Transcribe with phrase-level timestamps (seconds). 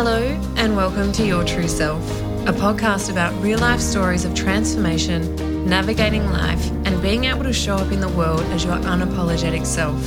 [0.00, 0.22] Hello,
[0.54, 2.08] and welcome to Your True Self,
[2.46, 7.74] a podcast about real life stories of transformation, navigating life, and being able to show
[7.74, 10.00] up in the world as your unapologetic self.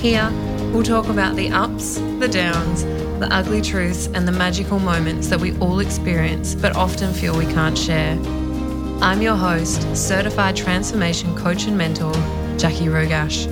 [0.00, 0.30] Here,
[0.72, 2.84] we'll talk about the ups, the downs,
[3.18, 7.46] the ugly truths, and the magical moments that we all experience but often feel we
[7.46, 8.16] can't share.
[9.02, 12.12] I'm your host, certified transformation coach and mentor,
[12.56, 13.50] Jackie Rogash.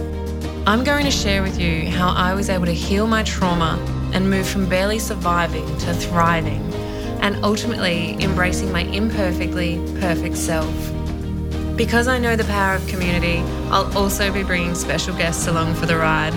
[0.65, 4.29] I'm going to share with you how I was able to heal my trauma and
[4.29, 6.73] move from barely surviving to thriving
[7.23, 10.75] and ultimately embracing my imperfectly perfect self.
[11.77, 13.39] Because I know the power of community,
[13.71, 16.35] I'll also be bringing special guests along for the ride.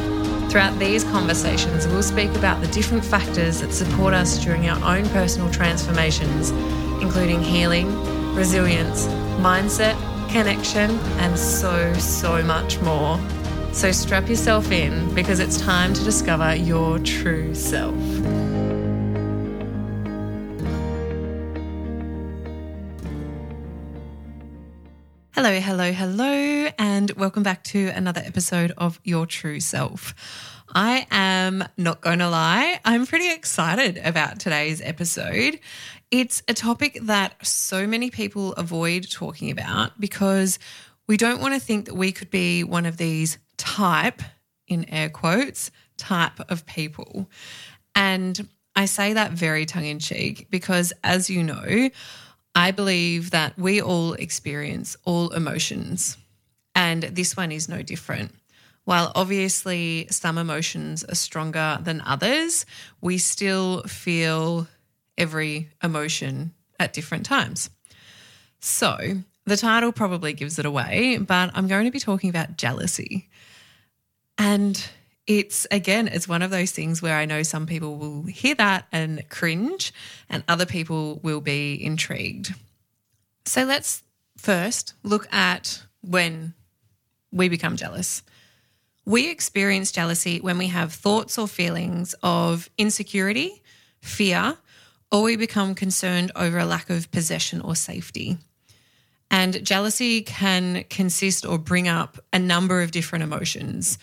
[0.49, 5.09] Throughout these conversations, we'll speak about the different factors that support us during our own
[5.09, 6.51] personal transformations,
[7.01, 7.91] including healing,
[8.33, 9.07] resilience,
[9.41, 9.99] mindset,
[10.29, 13.19] connection, and so, so much more.
[13.75, 17.93] So strap yourself in because it's time to discover your true self.
[25.33, 30.15] Hello, hello, hello, and welcome back to another episode of Your True Self.
[30.73, 35.59] I am not going to lie, I'm pretty excited about today's episode.
[36.11, 40.59] It's a topic that so many people avoid talking about because
[41.07, 44.21] we don't want to think that we could be one of these type,
[44.67, 47.29] in air quotes, type of people.
[47.93, 51.89] And I say that very tongue in cheek because, as you know,
[52.53, 56.17] I believe that we all experience all emotions,
[56.73, 58.31] and this one is no different.
[58.85, 62.65] While obviously some emotions are stronger than others,
[63.01, 64.67] we still feel
[65.17, 67.69] every emotion at different times.
[68.59, 68.97] So,
[69.45, 73.29] the title probably gives it away, but I'm going to be talking about jealousy.
[74.37, 74.85] And
[75.27, 78.85] it's again, it's one of those things where I know some people will hear that
[78.91, 79.93] and cringe,
[80.29, 82.53] and other people will be intrigued.
[83.45, 84.03] So let's
[84.37, 86.53] first look at when
[87.31, 88.23] we become jealous.
[89.05, 93.61] We experience jealousy when we have thoughts or feelings of insecurity,
[94.01, 94.57] fear,
[95.11, 98.37] or we become concerned over a lack of possession or safety.
[99.29, 103.97] And jealousy can consist or bring up a number of different emotions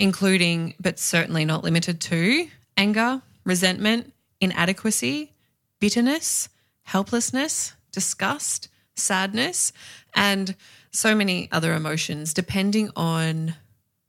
[0.00, 5.30] including, but certainly not limited to, anger, resentment, inadequacy,
[5.78, 6.48] bitterness,
[6.84, 9.74] helplessness, disgust, sadness,
[10.14, 10.56] and
[10.90, 13.54] so many other emotions, depending on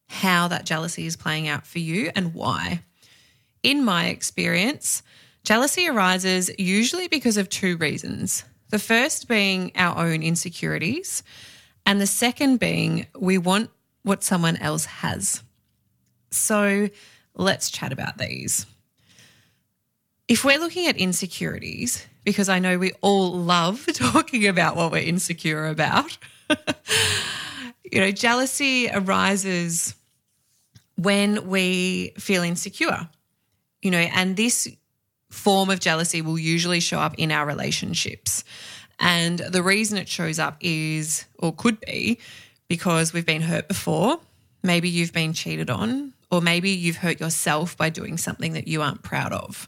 [0.07, 2.81] how that jealousy is playing out for you and why.
[3.61, 5.03] In my experience,
[5.43, 8.45] jealousy arises usually because of two reasons.
[8.69, 11.21] The first being our own insecurities,
[11.85, 13.69] and the second being we want
[14.03, 15.43] what someone else has.
[16.31, 16.89] So
[17.35, 18.65] let's chat about these.
[20.27, 24.99] If we're looking at insecurities, because I know we all love talking about what we're
[24.99, 26.17] insecure about,
[27.91, 29.95] you know, jealousy arises
[30.95, 33.09] when we feel insecure,
[33.81, 34.67] you know, and this
[35.31, 38.43] form of jealousy will usually show up in our relationships.
[38.99, 42.19] And the reason it shows up is, or could be,
[42.67, 44.19] because we've been hurt before.
[44.63, 46.13] Maybe you've been cheated on.
[46.31, 49.67] Or maybe you've hurt yourself by doing something that you aren't proud of.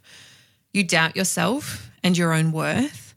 [0.72, 3.14] You doubt yourself and your own worth.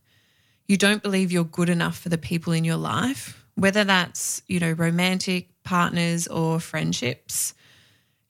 [0.67, 4.59] You don't believe you're good enough for the people in your life, whether that's, you
[4.59, 7.55] know, romantic partners or friendships.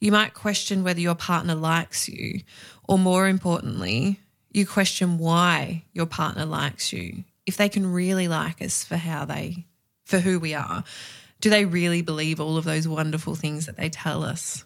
[0.00, 2.42] You might question whether your partner likes you,
[2.86, 4.20] or more importantly,
[4.52, 7.24] you question why your partner likes you.
[7.46, 9.64] If they can really like us for how they,
[10.04, 10.84] for who we are,
[11.40, 14.64] do they really believe all of those wonderful things that they tell us?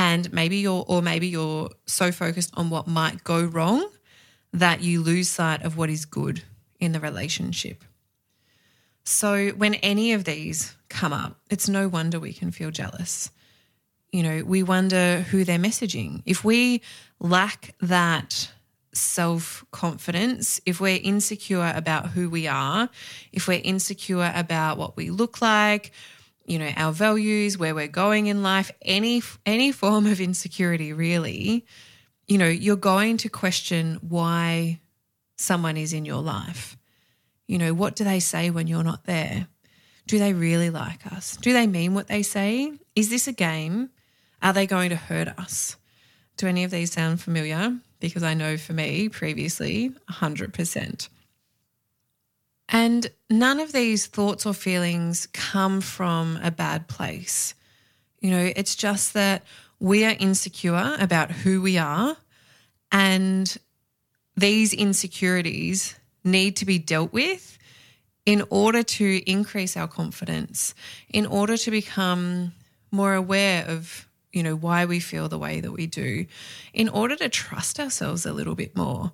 [0.00, 3.86] And maybe you're or maybe you're so focused on what might go wrong
[4.50, 6.42] that you lose sight of what is good
[6.80, 7.84] in the relationship.
[9.04, 13.30] So when any of these come up, it's no wonder we can feel jealous.
[14.10, 16.22] You know, we wonder who they're messaging.
[16.24, 16.80] If we
[17.20, 18.50] lack that
[18.94, 22.88] self confidence, if we're insecure about who we are,
[23.32, 25.92] if we're insecure about what we look like,
[26.50, 31.64] you know our values where we're going in life any any form of insecurity really
[32.26, 34.80] you know you're going to question why
[35.40, 36.76] someone is in your life.
[37.46, 39.48] You know what do they say when you're not there?
[40.06, 41.36] Do they really like us?
[41.36, 42.72] Do they mean what they say?
[42.94, 43.90] Is this a game?
[44.42, 45.76] Are they going to hurt us?
[46.36, 47.76] Do any of these sound familiar?
[47.98, 51.08] Because i know for me previously 100%
[52.70, 57.54] and none of these thoughts or feelings come from a bad place.
[58.20, 59.42] You know, it's just that
[59.80, 62.16] we are insecure about who we are.
[62.92, 63.56] And
[64.36, 67.58] these insecurities need to be dealt with
[68.24, 70.74] in order to increase our confidence,
[71.08, 72.52] in order to become
[72.92, 76.24] more aware of you know why we feel the way that we do
[76.72, 79.10] in order to trust ourselves a little bit more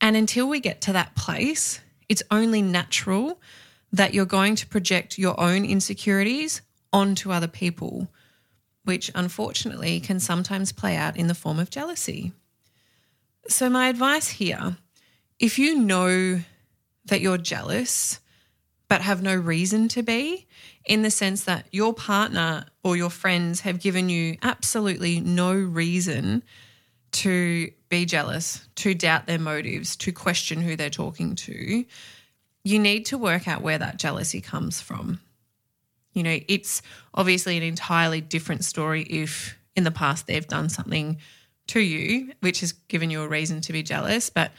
[0.00, 1.80] and until we get to that place
[2.12, 3.40] it's only natural
[3.90, 6.60] that you're going to project your own insecurities
[6.92, 8.06] onto other people
[8.84, 12.32] which unfortunately can sometimes play out in the form of jealousy.
[13.48, 14.76] So my advice here
[15.38, 16.42] if you know
[17.06, 18.20] that you're jealous
[18.88, 20.46] but have no reason to be,
[20.84, 26.42] in the sense that your partner or your friends have given you absolutely no reason
[27.12, 31.84] to be jealous, to doubt their motives, to question who they're talking to,
[32.64, 35.20] you need to work out where that jealousy comes from.
[36.14, 36.80] You know, it's
[37.12, 41.18] obviously an entirely different story if in the past they've done something
[41.66, 44.52] to you, which has given you a reason to be jealous, but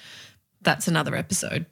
[0.61, 1.65] that's another episode.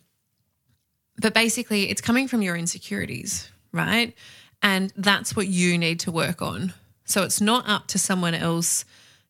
[1.21, 4.15] But basically, it's coming from your insecurities, right?
[4.63, 6.73] And that's what you need to work on.
[7.05, 8.83] So it's not up to someone else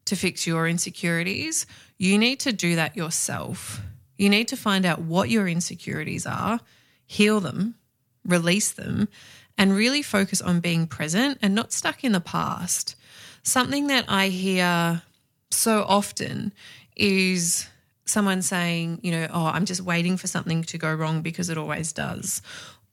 [0.06, 1.66] to fix your insecurities.
[2.02, 3.80] You need to do that yourself.
[4.18, 6.60] You need to find out what your insecurities are,
[7.06, 7.76] heal them,
[8.26, 9.08] release them,
[9.56, 12.96] and really focus on being present and not stuck in the past.
[13.44, 15.04] Something that I hear
[15.52, 16.54] so often
[16.96, 17.70] is
[18.06, 21.58] someone saying, you know, oh, I'm just waiting for something to go wrong because it
[21.60, 22.42] always does.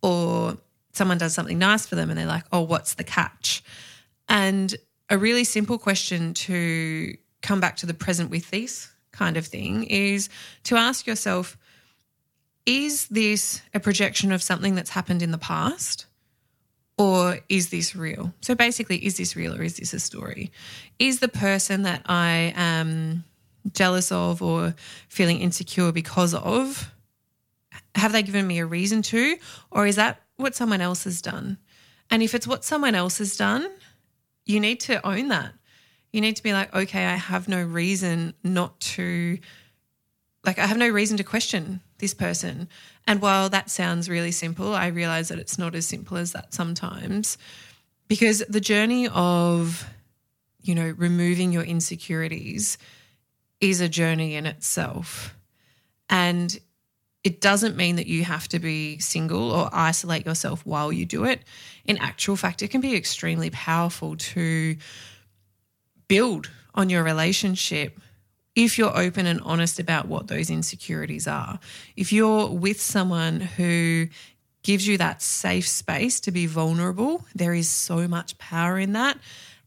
[0.03, 0.59] Or
[0.93, 3.65] someone does something nice for them and they're like, oh, what's the catch?
[4.29, 4.77] And
[5.09, 9.85] a really simple question to come back to the present with this kind of thing
[9.85, 10.29] is
[10.65, 11.59] to ask yourself,
[12.65, 16.07] is this a projection of something that's happened in the past?
[16.97, 18.35] Or is this real?
[18.41, 20.51] So basically, is this real or is this a story?
[20.99, 23.25] Is the person that I am
[23.73, 24.75] jealous of or
[25.09, 26.93] feeling insecure because of,
[27.95, 29.37] have they given me a reason to?
[29.71, 31.59] Or is that what someone else has done?
[32.11, 33.69] And if it's what someone else has done,
[34.45, 35.53] you need to own that.
[36.13, 39.39] You need to be like, okay, I have no reason not to,
[40.45, 42.69] like, I have no reason to question this person.
[43.07, 46.55] And while that sounds really simple, I realize that it's not as simple as that
[46.55, 47.37] sometimes
[48.07, 49.85] because the journey of,
[50.63, 52.79] you know, removing your insecurities
[53.61, 55.35] is a journey in itself.
[56.09, 56.59] And
[57.25, 61.25] it doesn't mean that you have to be single or isolate yourself while you do
[61.25, 61.43] it.
[61.85, 64.77] In actual fact, it can be extremely powerful to
[66.09, 68.01] build on your relationship
[68.55, 71.61] if you're open and honest about what those insecurities are.
[71.97, 74.09] If you're with someone who
[74.63, 79.19] gives you that safe space to be vulnerable, there is so much power in that.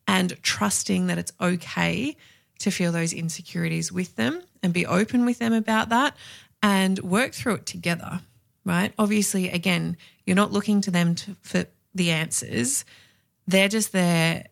[0.07, 2.17] And trusting that it's okay
[2.59, 6.15] to feel those insecurities with them and be open with them about that
[6.61, 8.21] and work through it together,
[8.65, 8.93] right?
[8.99, 11.65] Obviously, again, you're not looking to them to, for
[11.95, 12.83] the answers.
[13.47, 14.47] They're just there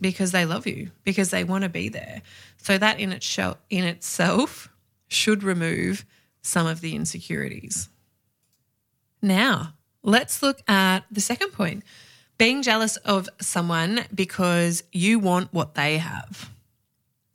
[0.00, 2.22] because they love you, because they want to be there.
[2.58, 3.38] So that in, its
[3.70, 4.68] in itself
[5.08, 6.04] should remove
[6.42, 7.88] some of the insecurities.
[9.22, 11.82] Now, let's look at the second point
[12.36, 16.50] being jealous of someone because you want what they have.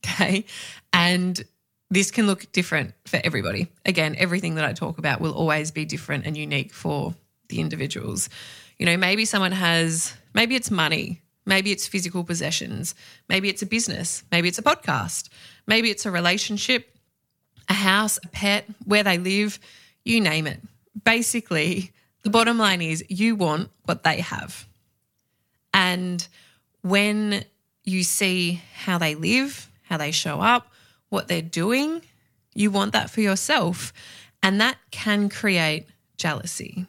[0.06, 0.45] Okay.
[0.94, 1.44] And
[1.90, 3.68] this can look different for everybody.
[3.85, 7.14] Again, everything that I talk about will always be different and unique for
[7.50, 8.30] the individuals.
[8.78, 12.95] You know, maybe someone has, maybe it's money, maybe it's physical possessions,
[13.27, 15.29] maybe it's a business, maybe it's a podcast,
[15.68, 16.95] maybe it's a relationship,
[17.68, 19.59] a house, a pet, where they live,
[20.06, 20.61] you name it.
[21.03, 21.91] Basically,
[22.23, 24.68] the bottom line is you want what they have.
[25.73, 26.25] And
[26.81, 27.44] when
[27.83, 30.71] you see how they live, how they show up,
[31.09, 32.03] what they're doing.
[32.53, 33.91] You want that for yourself.
[34.44, 36.85] And that can create jealousy.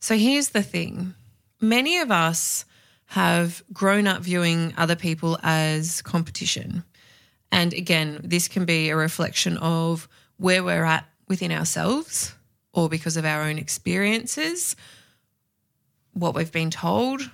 [0.00, 1.14] So here's the thing
[1.60, 2.64] many of us
[3.10, 6.84] have grown up viewing other people as competition.
[7.50, 12.32] And again, this can be a reflection of where we're at within ourselves
[12.72, 14.76] or because of our own experiences,
[16.12, 17.28] what we've been told,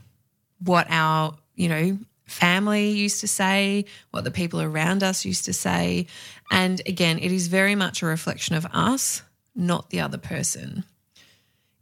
[0.65, 5.53] what our, you know, family used to say, what the people around us used to
[5.53, 6.07] say.
[6.51, 9.21] And again, it is very much a reflection of us,
[9.55, 10.85] not the other person.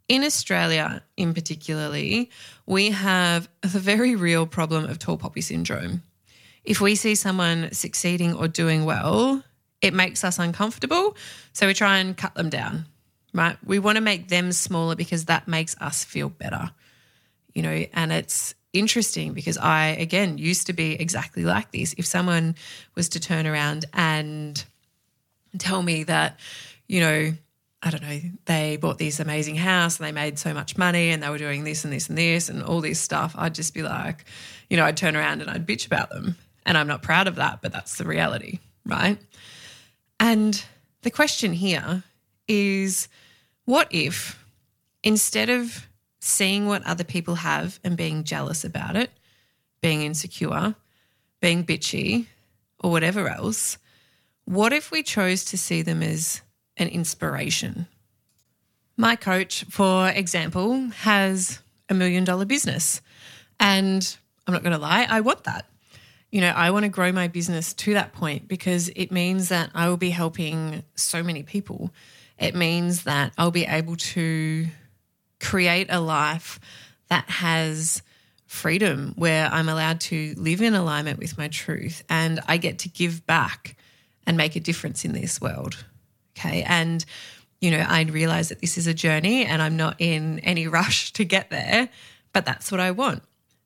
[0.07, 2.29] In Australia, in particularly,
[2.65, 6.03] we have the very real problem of tall poppy syndrome.
[6.63, 9.43] If we see someone succeeding or doing well,
[9.81, 11.15] it makes us uncomfortable.
[11.53, 12.85] So we try and cut them down,
[13.33, 13.57] right?
[13.63, 16.71] We want to make them smaller because that makes us feel better,
[17.53, 21.95] you know, and it's interesting because I, again, used to be exactly like this.
[21.97, 22.55] If someone
[22.93, 24.63] was to turn around and
[25.57, 26.39] tell me that,
[26.87, 27.33] you know,
[27.85, 31.21] I don't know, they bought this amazing house and they made so much money and
[31.21, 33.83] they were doing this and this and this and all this stuff, I'd just be
[33.83, 34.25] like,
[34.71, 36.35] you know, I'd turn around and I'd bitch about them.
[36.65, 39.19] And I'm not proud of that, but that's the reality, right?
[40.19, 40.65] And
[41.03, 42.03] the question here
[42.47, 43.07] is
[43.65, 44.43] what if
[45.03, 45.87] instead of
[46.19, 49.11] seeing what other people have and being jealous about it,
[49.81, 50.73] being insecure,
[51.39, 52.25] being bitchy,
[52.79, 53.77] or whatever else,
[54.45, 56.41] what if we chose to see them as
[56.77, 57.87] an inspiration?
[58.97, 63.01] My coach, for example, has a million dollar business.
[63.59, 64.15] And
[64.47, 65.65] I'm not going to lie, I want that.
[66.31, 69.69] You know, I want to grow my business to that point because it means that
[69.73, 71.91] I will be helping so many people.
[72.37, 74.67] It means that I'll be able to
[75.39, 76.59] create a life
[77.07, 78.01] that has
[78.47, 82.89] freedom where I'm allowed to live in alignment with my truth and I get to
[82.89, 83.77] give back
[84.27, 85.85] and make a difference in this world.
[86.37, 86.63] Okay.
[86.63, 87.03] And,
[87.61, 91.13] you know, I realize that this is a journey and I'm not in any rush
[91.13, 91.89] to get there,
[92.33, 93.23] but that's what I want.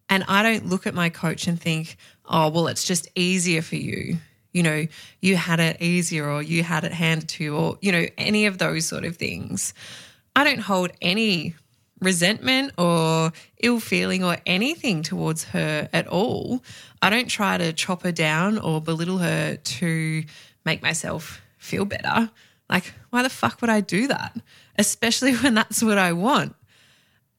[0.09, 3.75] And I don't look at my coach and think, oh, well, it's just easier for
[3.75, 4.17] you.
[4.51, 4.87] You know,
[5.21, 8.47] you had it easier or you had it handed to you or, you know, any
[8.47, 9.75] of those sort of things.
[10.35, 11.53] I don't hold any
[12.01, 16.63] resentment or ill feeling or anything towards her at all.
[17.01, 20.23] I don't try to chop her down or belittle her to
[20.65, 22.31] make myself feel better.
[22.69, 24.35] Like, why the fuck would I do that?
[24.77, 26.55] Especially when that's what I want.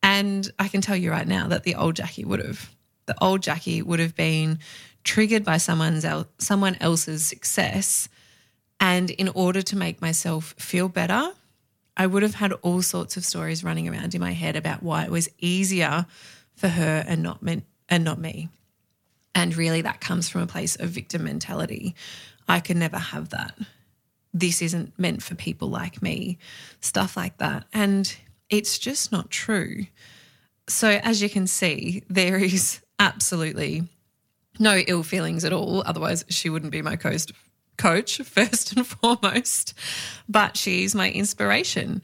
[0.02, 2.70] And I can tell you right now that the old Jackie would have.
[3.06, 4.58] The old Jackie would have been
[5.04, 8.08] triggered by someone's el- someone else's success.
[8.78, 11.32] And in order to make myself feel better,
[11.96, 15.04] I would have had all sorts of stories running around in my head about why
[15.04, 16.06] it was easier
[16.54, 18.48] for her and not me, and not me.
[19.34, 21.94] And really that comes from a place of victim mentality.
[22.48, 23.54] I could never have that.
[24.32, 26.38] This isn't meant for people like me.
[26.80, 27.64] Stuff like that.
[27.72, 28.14] And
[28.48, 29.86] it's just not true.
[30.68, 33.84] So as you can see, there is absolutely
[34.58, 35.82] no ill feelings at all.
[35.84, 37.26] Otherwise, she wouldn't be my coach
[37.76, 39.74] coach first and foremost,
[40.28, 42.02] but she's my inspiration.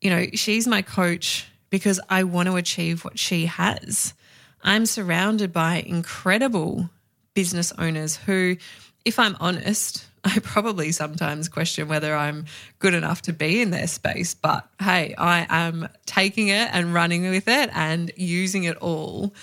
[0.00, 4.14] You know, she's my coach because I want to achieve what she has.
[4.62, 6.88] I'm surrounded by incredible
[7.34, 8.56] business owners who,
[9.04, 10.06] if I'm honest,
[10.36, 12.46] I probably sometimes question whether I'm
[12.78, 14.34] good enough to be in their space.
[14.34, 19.34] But hey, I am taking it and running with it and using it all.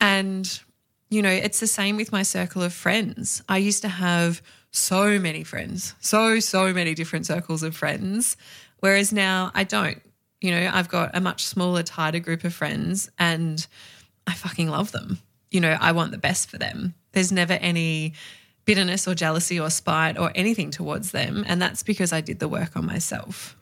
[0.00, 0.60] And,
[1.08, 3.42] you know, it's the same with my circle of friends.
[3.48, 4.42] I used to have
[4.72, 8.36] so many friends, so, so many different circles of friends.
[8.80, 10.02] Whereas now I don't.
[10.40, 13.64] You know, I've got a much smaller, tighter group of friends and
[14.26, 15.18] I fucking love them.
[15.52, 16.94] You know, I want the best for them.
[17.12, 18.14] There's never any
[18.64, 21.44] bitterness or jealousy or spite or anything towards them.
[21.46, 23.56] And that's because I did the work on myself.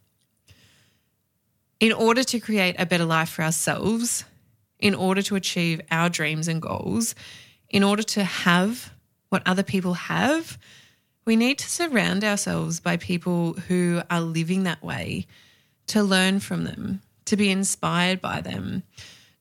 [1.79, 4.25] In order to create a better life for ourselves,
[4.79, 7.15] in order to achieve our dreams and goals,
[7.71, 8.93] in order to have
[9.31, 10.59] what other people have,
[11.25, 15.27] we need to surround ourselves by people who are living that way,
[15.87, 18.83] to learn from them, to be inspired by them,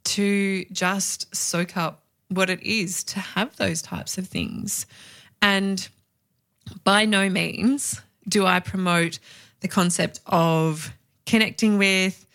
[0.04, 4.86] to just soak up what it is to have those types of things.
[5.42, 5.88] And
[6.84, 9.20] by no means do I promote
[9.62, 10.94] the concept of
[11.26, 12.26] connecting with,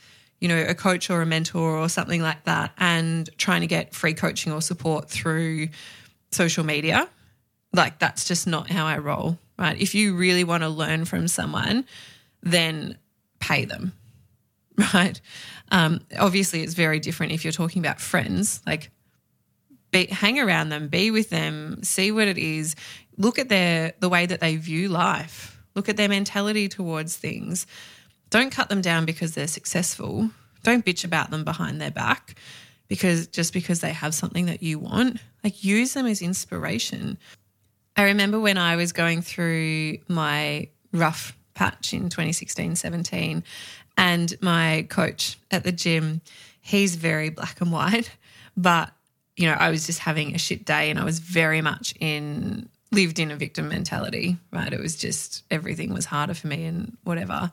[0.41, 3.95] you know, a coach or a mentor or something like that and trying to get
[3.95, 5.69] free coaching or support through
[6.31, 7.09] social media.
[7.73, 9.81] Like that's just not how I roll, right?
[9.81, 11.87] If you really want to learn from someone,
[12.43, 12.99] then
[13.41, 13.93] pay them,
[14.95, 15.21] right?
[15.71, 18.61] Um, obviously, it's very different if you're talking about friends.
[18.67, 18.91] Like,
[19.95, 22.75] be, hang around them, be with them, see what it is.
[23.17, 25.63] Look at their the way that they view life.
[25.75, 27.67] Look at their mentality towards things.
[28.31, 30.31] Don't cut them down because they're successful.
[30.65, 32.35] Don't bitch about them behind their back
[32.89, 35.21] because just because they have something that you want.
[35.43, 37.19] Like use them as inspiration.
[37.97, 43.45] I remember when I was going through my rough patch in 2016 17,
[43.97, 46.21] and my coach at the gym,
[46.61, 48.11] he's very black and white,
[48.57, 48.93] but
[49.37, 52.69] you know, I was just having a shit day and I was very much in
[52.93, 54.73] lived in a victim mentality, right?
[54.73, 57.51] It was just everything was harder for me and whatever.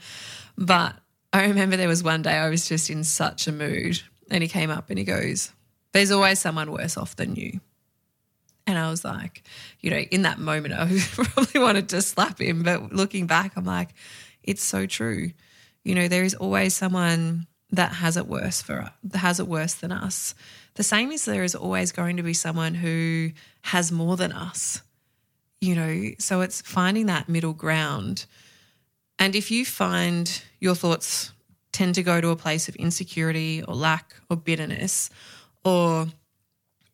[0.57, 0.95] But
[1.33, 4.49] I remember there was one day I was just in such a mood and he
[4.49, 5.51] came up and he goes,
[5.93, 7.59] There's always someone worse off than you.
[8.67, 9.43] And I was like,
[9.79, 12.63] you know, in that moment, I probably wanted to slap him.
[12.63, 13.89] But looking back, I'm like,
[14.43, 15.31] it's so true.
[15.83, 19.73] You know, there is always someone that has it worse for that has it worse
[19.73, 20.35] than us.
[20.75, 23.31] The same is there is always going to be someone who
[23.63, 24.81] has more than us.
[25.59, 28.25] You know, so it's finding that middle ground
[29.19, 31.31] And if you find your thoughts
[31.71, 35.11] tend to go to a place of insecurity or lack or bitterness
[35.63, 36.07] or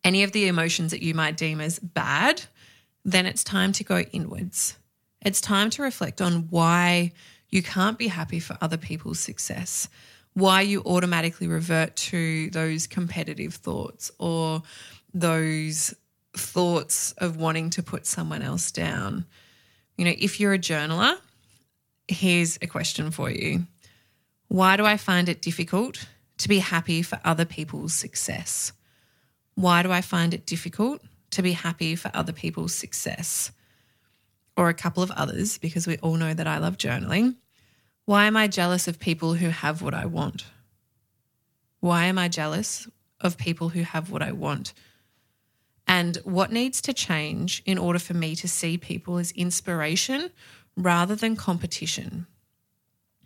[0.04, 2.42] any of the emotions that you might deem as bad,
[3.02, 4.76] then it's time to go inwards.
[5.22, 7.12] It's time to reflect on why
[7.48, 9.88] you can't be happy for other people's success,
[10.38, 14.62] why you automatically revert to those competitive thoughts or
[15.12, 15.94] those
[16.36, 19.26] thoughts of wanting to put someone else down.
[19.96, 21.16] You know, if you're a journaler,
[22.06, 23.66] here's a question for you
[24.46, 26.06] Why do I find it difficult
[26.38, 28.72] to be happy for other people's success?
[29.56, 31.02] Why do I find it difficult
[31.32, 33.50] to be happy for other people's success?
[34.56, 37.36] Or a couple of others, because we all know that I love journaling.
[38.08, 40.46] Why am I jealous of people who have what I want?
[41.80, 42.88] Why am I jealous
[43.20, 44.72] of people who have what I want?
[45.86, 50.30] And what needs to change in order for me to see people as inspiration
[50.74, 52.26] rather than competition?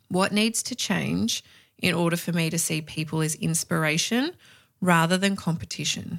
[0.08, 1.44] What needs to change
[1.78, 4.32] in order for me to see people as inspiration
[4.80, 6.18] rather than competition.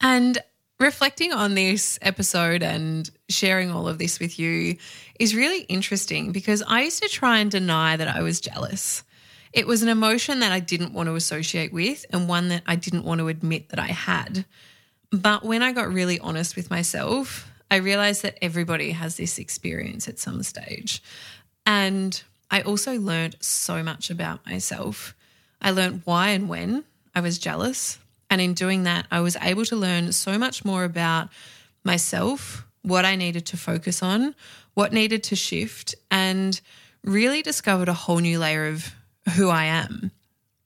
[0.00, 0.38] And
[0.82, 4.76] reflecting on this episode and sharing all of this with you
[5.18, 9.04] is really interesting because I used to try and deny that I was jealous.
[9.52, 12.76] It was an emotion that I didn't want to associate with and one that I
[12.76, 14.44] didn't want to admit that I had.
[15.12, 20.08] But when I got really honest with myself, I realized that everybody has this experience
[20.08, 21.02] at some stage.
[21.64, 22.20] And
[22.50, 25.14] I also learned so much about myself.
[25.60, 26.84] I learned why and when
[27.14, 27.98] I was jealous.
[28.32, 31.28] And in doing that, I was able to learn so much more about
[31.84, 34.34] myself, what I needed to focus on,
[34.72, 36.58] what needed to shift, and
[37.04, 38.94] really discovered a whole new layer of
[39.36, 40.12] who I am.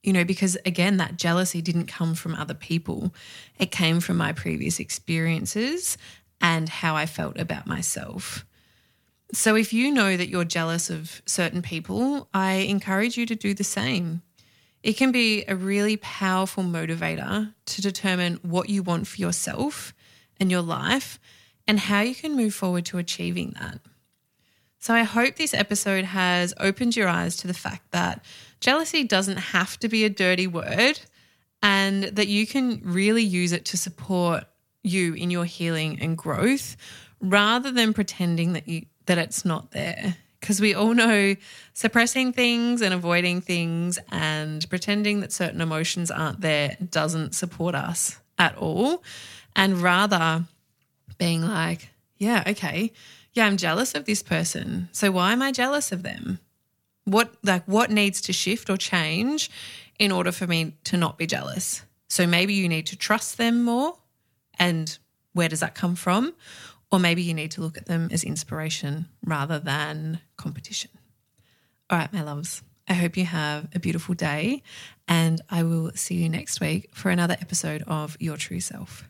[0.04, 3.12] You know, because again, that jealousy didn't come from other people,
[3.58, 5.99] it came from my previous experiences
[6.40, 8.46] and how I felt about myself.
[9.32, 13.55] So, if you know that you're jealous of certain people, I encourage you to do
[13.55, 14.22] the same.
[14.82, 19.92] It can be a really powerful motivator to determine what you want for yourself
[20.38, 21.18] and your life
[21.66, 23.80] and how you can move forward to achieving that.
[24.78, 28.24] So, I hope this episode has opened your eyes to the fact that
[28.60, 31.00] jealousy doesn't have to be a dirty word
[31.62, 34.44] and that you can really use it to support
[34.84, 36.76] you in your healing and growth
[37.20, 41.35] rather than pretending that you that it's not there because we all know
[41.72, 48.18] suppressing things and avoiding things and pretending that certain emotions aren't there doesn't support us
[48.38, 49.03] at all.
[49.55, 50.44] And rather
[51.18, 52.92] being like, yeah, okay,
[53.33, 54.88] yeah, I'm jealous of this person.
[54.92, 56.40] So why am I jealous of them?
[57.05, 59.51] What like what needs to shift or change
[59.99, 61.83] in order for me to not be jealous?
[62.09, 63.96] So maybe you need to trust them more
[64.59, 64.99] and
[65.33, 66.35] where does that come from?
[66.92, 70.90] Or maybe you need to look at them as inspiration rather than competition.
[71.90, 74.62] All right, my loves, I hope you have a beautiful day,
[75.09, 79.09] and I will see you next week for another episode of Your True Self.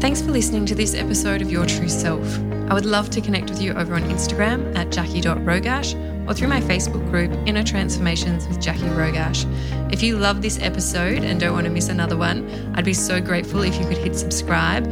[0.00, 2.38] Thanks for listening to this episode of Your True Self.
[2.70, 5.94] I would love to connect with you over on Instagram at jackie.rogash
[6.28, 9.46] or through my Facebook group, Inner Transformations with Jackie Rogash.
[9.92, 13.20] If you love this episode and don't want to miss another one, I'd be so
[13.20, 14.86] grateful if you could hit subscribe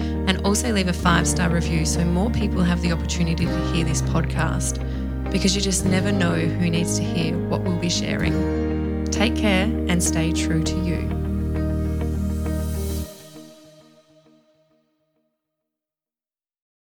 [0.44, 4.02] also leave a five star review so more people have the opportunity to hear this
[4.02, 4.78] podcast.
[5.30, 9.04] Because you just never know who needs to hear what we'll be sharing.
[9.06, 11.23] Take care and stay true to you.